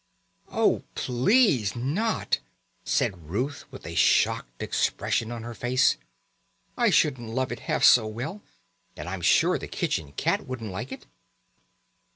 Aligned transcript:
"Oh, 0.51 0.81
please 0.95 1.75
not," 1.75 2.39
said 2.83 3.29
Ruth 3.29 3.65
with 3.71 3.85
a 3.85 3.93
shocked 3.93 4.59
expression 4.63 5.31
on 5.31 5.43
her 5.43 5.53
face. 5.53 5.97
"I 6.75 6.89
shouldn't 6.89 7.29
love 7.29 7.51
it 7.51 7.59
half 7.69 7.83
so 7.83 8.07
well, 8.07 8.41
and 8.97 9.07
I'm 9.07 9.21
sure 9.21 9.59
the 9.59 9.67
kitchen 9.67 10.13
cat 10.13 10.47
wouldn't 10.47 10.71
like 10.71 10.91
it." 10.91 11.05